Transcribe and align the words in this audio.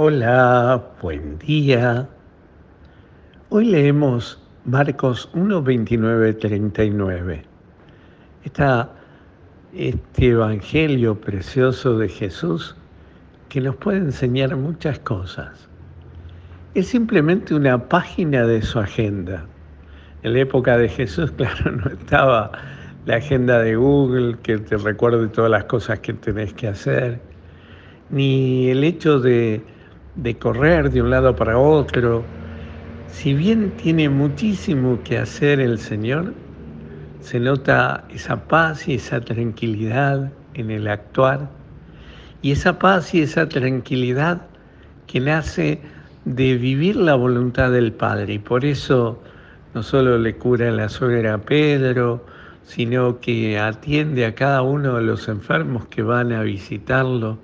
Hola, 0.00 0.80
buen 1.02 1.40
día. 1.40 2.08
Hoy 3.48 3.64
leemos 3.64 4.40
Marcos 4.64 5.28
1, 5.34 5.60
29, 5.60 6.34
39. 6.34 7.42
Está 8.44 8.92
este 9.74 10.28
Evangelio 10.28 11.20
precioso 11.20 11.98
de 11.98 12.08
Jesús 12.08 12.76
que 13.48 13.60
nos 13.60 13.74
puede 13.74 13.98
enseñar 13.98 14.54
muchas 14.54 15.00
cosas. 15.00 15.68
Es 16.74 16.86
simplemente 16.86 17.56
una 17.56 17.88
página 17.88 18.46
de 18.46 18.62
su 18.62 18.78
agenda. 18.78 19.46
En 20.22 20.34
la 20.34 20.38
época 20.38 20.78
de 20.78 20.88
Jesús, 20.88 21.32
claro, 21.36 21.72
no 21.72 21.90
estaba 21.90 22.52
la 23.04 23.16
agenda 23.16 23.58
de 23.62 23.74
Google 23.74 24.36
que 24.44 24.58
te 24.58 24.76
recuerde 24.76 25.26
todas 25.26 25.50
las 25.50 25.64
cosas 25.64 25.98
que 25.98 26.12
tenés 26.12 26.52
que 26.54 26.68
hacer, 26.68 27.20
ni 28.10 28.68
el 28.68 28.84
hecho 28.84 29.18
de 29.18 29.76
de 30.18 30.36
correr 30.36 30.90
de 30.90 31.00
un 31.00 31.10
lado 31.10 31.34
para 31.36 31.58
otro, 31.58 32.24
si 33.06 33.34
bien 33.34 33.70
tiene 33.76 34.08
muchísimo 34.08 35.02
que 35.04 35.16
hacer 35.16 35.60
el 35.60 35.78
Señor, 35.78 36.34
se 37.20 37.38
nota 37.38 38.04
esa 38.10 38.48
paz 38.48 38.88
y 38.88 38.94
esa 38.94 39.20
tranquilidad 39.20 40.32
en 40.54 40.70
el 40.70 40.88
actuar, 40.88 41.48
y 42.42 42.50
esa 42.52 42.78
paz 42.78 43.14
y 43.14 43.22
esa 43.22 43.48
tranquilidad 43.48 44.42
que 45.06 45.20
nace 45.20 45.80
de 46.24 46.56
vivir 46.56 46.96
la 46.96 47.14
voluntad 47.14 47.70
del 47.70 47.92
Padre. 47.92 48.34
Y 48.34 48.38
por 48.40 48.64
eso 48.64 49.22
no 49.72 49.82
solo 49.82 50.18
le 50.18 50.36
cura 50.36 50.70
la 50.72 50.88
suegra 50.88 51.34
a 51.34 51.38
Pedro, 51.38 52.26
sino 52.64 53.20
que 53.20 53.58
atiende 53.58 54.26
a 54.26 54.34
cada 54.34 54.62
uno 54.62 54.96
de 54.96 55.02
los 55.02 55.28
enfermos 55.28 55.86
que 55.86 56.02
van 56.02 56.32
a 56.32 56.42
visitarlo. 56.42 57.38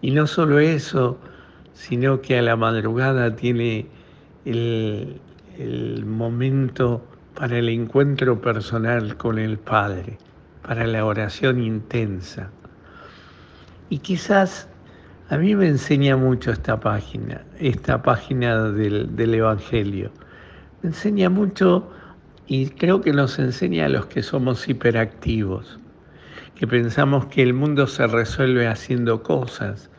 Y 0.00 0.10
no 0.10 0.26
solo 0.26 0.58
eso, 0.58 1.18
sino 1.74 2.20
que 2.20 2.38
a 2.38 2.42
la 2.42 2.56
madrugada 2.56 3.34
tiene 3.34 3.86
el, 4.44 5.20
momento 6.06 7.04
para 7.34 7.58
el 7.58 7.68
encuentro 7.68 8.40
personal 8.40 9.16
con 9.16 9.38
el 9.38 9.58
Padre, 9.58 10.18
para 10.62 10.86
la 10.86 11.04
oración 11.04 11.62
intensa. 11.62 12.50
Y 13.88 13.98
quizás 13.98 14.68
a 15.28 15.36
mí 15.36 15.54
me 15.54 15.68
enseña 15.68 16.16
mucho 16.16 16.50
esta 16.50 16.78
página, 16.78 17.42
esta 17.58 18.02
página 18.02 18.70
del, 18.70 19.14
del, 19.16 19.34
Evangelio. 19.34 20.10
Me 20.82 20.90
enseña 20.90 21.30
mucho 21.30 21.90
y 22.46 22.68
creo 22.68 23.00
que 23.00 23.12
nos 23.12 23.38
enseña 23.38 23.86
a 23.86 23.88
los 23.88 24.06
que 24.06 24.22
somos 24.22 24.68
hiperactivos, 24.68 25.78
que 26.54 26.66
pensamos 26.66 27.26
que 27.26 27.42
el 27.42 27.54
mundo 27.54 27.86
se 27.86 28.06
resuelve 28.06 28.66
haciendo 28.66 29.22
cosas 29.22 29.91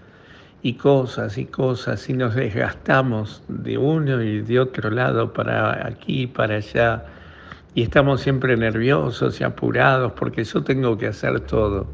y 0.64 0.76
cosas 0.76 1.38
y 1.38 1.46
cosas 1.46 2.10
y 2.10 2.14
nos 2.14 2.36
desgastamos 2.36 3.44
de 3.50 3.78
uno 3.78 4.24
y 4.24 4.42
de 4.42 4.62
otro 4.62 4.90
lado 4.90 5.34
para 5.34 5.86
aquí 5.86 6.22
y 6.22 6.28
para 6.28 6.56
allá 6.56 7.04
y 7.76 7.82
estamos 7.84 8.22
siempre 8.22 8.56
nerviosos 8.56 9.42
y 9.42 9.44
apurados 9.44 10.14
porque 10.14 10.46
yo 10.46 10.64
tengo 10.64 10.98
que 10.98 11.08
hacer 11.08 11.42
todo. 11.42 11.86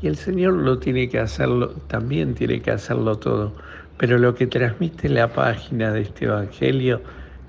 Y 0.00 0.06
el 0.06 0.16
Señor 0.16 0.54
lo 0.54 0.78
tiene 0.78 1.08
que 1.08 1.18
hacerlo, 1.18 1.70
también 1.88 2.34
tiene 2.34 2.62
que 2.62 2.70
hacerlo 2.70 3.16
todo. 3.16 3.54
Pero 3.98 4.18
lo 4.18 4.34
que 4.34 4.46
transmite 4.46 5.08
la 5.08 5.32
página 5.32 5.92
de 5.92 6.02
este 6.02 6.26
Evangelio 6.26 7.02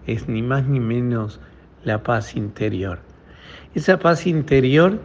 es 0.08 0.28
ni 0.28 0.42
más 0.42 0.66
ni 0.66 0.80
menos 0.80 1.40
la 1.84 2.02
paz 2.02 2.36
interior. 2.36 3.00
Esa 3.76 4.00
paz 4.00 4.26
interior 4.26 5.00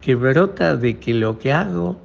que 0.00 0.14
brota 0.14 0.76
de 0.76 0.98
que 0.98 1.14
lo 1.14 1.38
que 1.38 1.52
hago 1.52 2.00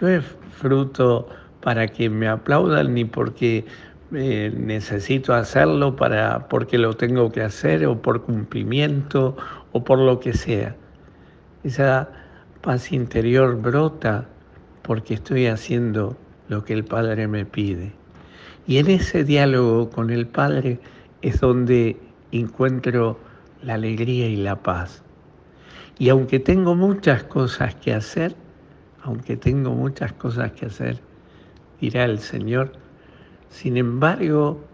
no 0.00 0.08
es 0.08 0.24
fruto 0.58 1.28
para 1.62 1.88
que 1.88 2.10
me 2.10 2.28
aplaudan 2.28 2.92
ni 2.92 3.04
porque 3.04 3.64
eh, 4.12 4.52
necesito 4.54 5.32
hacerlo 5.32 5.96
para 5.96 6.48
porque 6.48 6.76
lo 6.76 6.94
tengo 6.94 7.32
que 7.32 7.40
hacer 7.40 7.86
o 7.86 8.02
por 8.02 8.22
cumplimiento 8.22 9.36
o 9.72 9.82
por 9.82 9.98
lo 9.98 10.20
que 10.20 10.34
sea. 10.34 10.76
Esa 11.64 12.10
paz 12.60 12.92
interior 12.92 13.56
brota 13.56 14.26
porque 14.82 15.14
estoy 15.14 15.46
haciendo 15.46 16.16
lo 16.48 16.64
que 16.64 16.74
el 16.74 16.84
Padre 16.84 17.28
me 17.28 17.46
pide. 17.46 17.92
Y 18.66 18.78
en 18.78 18.90
ese 18.90 19.24
diálogo 19.24 19.88
con 19.90 20.10
el 20.10 20.26
Padre 20.26 20.80
es 21.22 21.40
donde 21.40 21.96
encuentro 22.32 23.18
la 23.62 23.74
alegría 23.74 24.28
y 24.28 24.36
la 24.36 24.56
paz. 24.56 25.02
Y 25.98 26.08
aunque 26.08 26.40
tengo 26.40 26.74
muchas 26.74 27.22
cosas 27.24 27.74
que 27.76 27.94
hacer, 27.94 28.34
aunque 29.02 29.36
tengo 29.36 29.70
muchas 29.70 30.12
cosas 30.12 30.52
que 30.52 30.66
hacer, 30.66 31.00
dirá 31.82 32.04
el 32.04 32.20
Señor, 32.20 32.70
sin 33.48 33.76
embargo, 33.76 34.64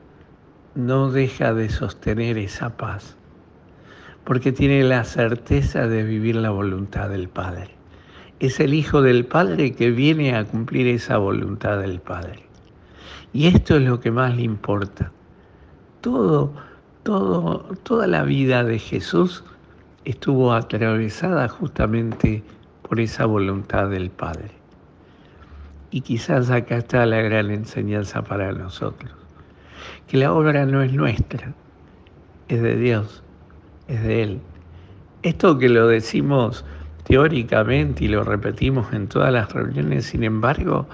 no 0.74 1.10
deja 1.10 1.54
de 1.54 1.70
sostener 1.70 2.36
esa 2.36 2.76
paz, 2.76 3.16
porque 4.24 4.52
tiene 4.52 4.84
la 4.84 5.04
certeza 5.04 5.88
de 5.88 6.04
vivir 6.04 6.36
la 6.36 6.50
voluntad 6.50 7.08
del 7.08 7.30
Padre. 7.30 7.70
Es 8.40 8.60
el 8.60 8.74
Hijo 8.74 9.00
del 9.00 9.24
Padre 9.24 9.72
que 9.72 9.90
viene 9.90 10.36
a 10.36 10.44
cumplir 10.44 10.86
esa 10.86 11.16
voluntad 11.16 11.80
del 11.80 11.98
Padre. 11.98 12.44
Y 13.32 13.46
esto 13.46 13.76
es 13.76 13.82
lo 13.84 14.00
que 14.00 14.10
más 14.10 14.36
le 14.36 14.42
importa. 14.42 15.10
Todo, 16.02 16.52
todo, 17.04 17.74
toda 17.84 18.06
la 18.06 18.22
vida 18.22 18.64
de 18.64 18.78
Jesús 18.78 19.44
estuvo 20.04 20.52
atravesada 20.52 21.48
justamente 21.48 22.44
por 22.82 23.00
esa 23.00 23.24
voluntad 23.24 23.88
del 23.88 24.10
Padre. 24.10 24.57
Y 25.90 26.02
quizás 26.02 26.50
acá 26.50 26.78
está 26.78 27.06
la 27.06 27.22
gran 27.22 27.50
enseñanza 27.50 28.22
para 28.22 28.52
nosotros, 28.52 29.10
que 30.06 30.18
la 30.18 30.32
obra 30.32 30.66
no 30.66 30.82
es 30.82 30.92
nuestra, 30.92 31.54
es 32.48 32.60
de 32.60 32.76
Dios, 32.76 33.22
es 33.88 34.02
de 34.02 34.22
Él. 34.22 34.40
Esto 35.22 35.58
que 35.58 35.68
lo 35.68 35.88
decimos 35.88 36.64
teóricamente 37.04 38.04
y 38.04 38.08
lo 38.08 38.22
repetimos 38.22 38.92
en 38.92 39.08
todas 39.08 39.32
las 39.32 39.50
reuniones, 39.52 40.04
sin 40.04 40.24
embargo, 40.24 40.86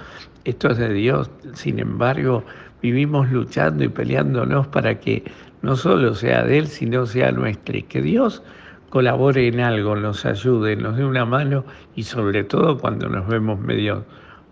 esto 0.45 0.69
es 0.69 0.77
de 0.77 0.93
Dios, 0.93 1.29
sin 1.53 1.79
embargo, 1.79 2.45
vivimos 2.81 3.29
luchando 3.29 3.83
y 3.83 3.89
peleándonos 3.89 4.67
para 4.67 4.99
que 4.99 5.23
no 5.61 5.75
solo 5.75 6.15
sea 6.15 6.43
de 6.43 6.59
Él, 6.59 6.67
sino 6.67 7.05
sea 7.05 7.31
nuestra, 7.33 7.77
y 7.77 7.83
que 7.83 8.01
Dios 8.01 8.43
colabore 8.89 9.47
en 9.47 9.59
algo, 9.59 9.97
nos 9.97 10.25
ayude, 10.25 10.77
nos 10.77 10.95
dé 10.95 11.03
una 11.03 11.25
mano 11.25 11.65
y 11.95 12.03
sobre 12.03 12.45
todo 12.45 12.77
cuando 12.77 13.09
nos 13.09 13.27
vemos 13.27 13.59
medio 13.59 14.05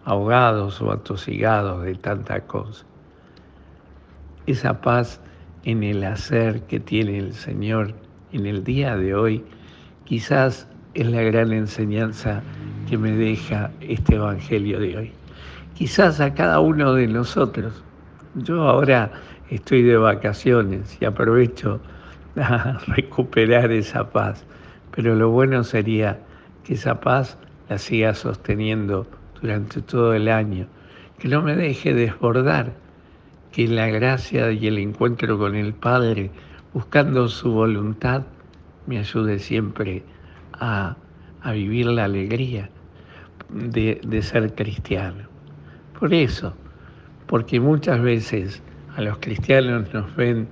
ahogados 0.06 0.82
o 0.82 0.92
atosigados 0.92 1.84
de 1.84 1.96
tanta 1.96 2.42
cosa. 2.42 2.86
Esa 4.46 4.82
paz 4.82 5.22
en 5.64 5.84
el 5.84 6.04
hacer 6.04 6.62
que 6.64 6.80
tiene 6.80 7.18
el 7.18 7.34
Señor 7.34 7.94
en 8.32 8.46
el 8.46 8.64
día 8.64 8.98
de 8.98 9.16
hoy, 9.16 9.44
quizás 10.06 10.68
es 10.94 11.08
la 11.08 11.22
gran 11.22 11.52
enseñanza 11.52 12.42
que 12.90 12.98
me 12.98 13.12
deja 13.12 13.72
este 13.80 14.16
Evangelio 14.16 14.80
de 14.80 14.98
hoy. 14.98 15.12
Quizás 15.76 16.20
a 16.20 16.34
cada 16.34 16.60
uno 16.60 16.94
de 16.94 17.08
nosotros, 17.08 17.84
yo 18.36 18.64
ahora 18.64 19.12
estoy 19.50 19.84
de 19.84 19.98
vacaciones 19.98 20.98
y 21.00 21.06
aprovecho 21.06 21.80
a 22.36 22.80
recuperar 22.88 23.72
esa 23.72 24.10
paz, 24.10 24.46
pero 24.96 25.16
lo 25.16 25.30
bueno 25.30 25.64
sería 25.64 26.20
que 26.64 26.74
esa 26.74 27.00
paz 27.00 27.38
la 27.70 27.78
siga 27.78 28.14
sosteniendo 28.14 29.08
durante 29.44 29.82
todo 29.82 30.14
el 30.14 30.30
año, 30.30 30.68
que 31.20 31.28
no 31.28 31.42
me 31.42 31.54
deje 31.54 31.94
desbordar, 31.94 32.72
que 33.52 33.68
la 33.68 33.88
gracia 33.88 34.50
y 34.54 34.68
el 34.68 34.78
encuentro 34.78 35.38
con 35.38 35.54
el 35.56 35.74
Padre, 35.74 36.32
buscando 36.74 37.28
su 37.28 37.52
voluntad, 37.52 38.24
me 38.88 39.00
ayude 39.00 39.40
siempre 39.40 40.02
a, 40.54 40.96
vivir 41.52 41.88
la 41.88 42.06
alegría 42.06 42.70
de, 43.50 44.00
de 44.02 44.22
ser 44.22 44.56
cristiano. 44.56 45.28
Por 46.00 46.14
eso, 46.14 46.56
porque 47.28 47.60
muchas 47.60 48.02
veces 48.02 48.64
a 48.96 49.02
los 49.02 49.18
cristianos 49.18 49.94
nos 49.94 50.16
ven 50.16 50.48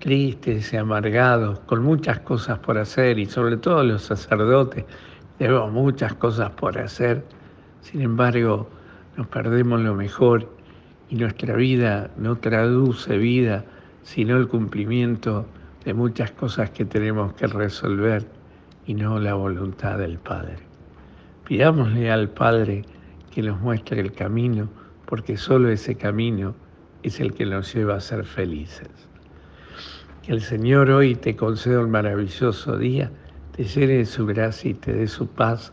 tristes 0.00 0.72
y 0.72 0.76
amargados, 0.76 1.60
con 1.60 1.84
muchas 1.84 2.18
cosas 2.18 2.58
por 2.58 2.76
hacer, 2.76 3.20
y 3.20 3.26
sobre 3.26 3.56
todo 3.56 3.84
los 3.84 4.02
sacerdotes, 4.02 4.84
tenemos 5.38 5.70
muchas 5.70 6.14
cosas 6.14 6.50
por 6.50 6.76
hacer 6.76 7.22
sin 7.82 8.00
embargo, 8.00 8.68
nos 9.16 9.26
perdemos 9.26 9.80
lo 9.80 9.94
mejor 9.94 10.48
y 11.10 11.16
nuestra 11.16 11.54
vida 11.56 12.10
no 12.16 12.36
traduce 12.36 13.18
vida, 13.18 13.64
sino 14.02 14.36
el 14.36 14.48
cumplimiento 14.48 15.46
de 15.84 15.92
muchas 15.92 16.30
cosas 16.30 16.70
que 16.70 16.84
tenemos 16.84 17.34
que 17.34 17.48
resolver 17.48 18.24
y 18.86 18.94
no 18.94 19.18
la 19.18 19.34
voluntad 19.34 19.98
del 19.98 20.18
Padre. 20.18 20.56
Pidámosle 21.46 22.10
al 22.10 22.30
Padre 22.30 22.84
que 23.32 23.42
nos 23.42 23.60
muestre 23.60 24.00
el 24.00 24.12
camino, 24.12 24.68
porque 25.04 25.36
solo 25.36 25.68
ese 25.68 25.96
camino 25.96 26.54
es 27.02 27.18
el 27.20 27.34
que 27.34 27.44
nos 27.44 27.74
lleva 27.74 27.96
a 27.96 28.00
ser 28.00 28.24
felices. 28.24 28.88
Que 30.22 30.32
el 30.32 30.40
Señor 30.40 30.88
hoy 30.90 31.16
te 31.16 31.34
conceda 31.34 31.80
un 31.80 31.90
maravilloso 31.90 32.78
día, 32.78 33.10
te 33.56 33.64
llene 33.64 33.94
de 33.94 34.06
su 34.06 34.24
gracia 34.24 34.70
y 34.70 34.74
te 34.74 34.92
dé 34.92 35.08
su 35.08 35.26
paz 35.26 35.72